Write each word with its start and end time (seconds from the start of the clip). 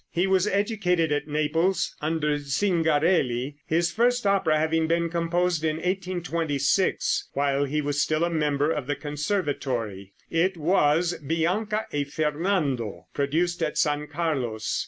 He 0.09 0.25
was 0.25 0.47
educated 0.47 1.11
at 1.11 1.27
Naples 1.27 1.95
under 2.01 2.39
Zingarelli, 2.39 3.57
his 3.67 3.91
first 3.91 4.25
opera 4.25 4.57
having 4.57 4.87
been 4.87 5.11
composed 5.11 5.63
in 5.63 5.75
1826, 5.75 7.29
while 7.33 7.65
he 7.65 7.81
was 7.81 8.01
still 8.01 8.23
a 8.23 8.29
member 8.31 8.71
of 8.71 8.87
the 8.87 8.95
Conservatory. 8.95 10.13
It 10.31 10.57
was 10.57 11.13
"Bianca 11.19 11.85
e 11.91 12.03
Fernando," 12.05 13.09
produced 13.13 13.61
at 13.61 13.77
San 13.77 14.07
Carlos. 14.07 14.79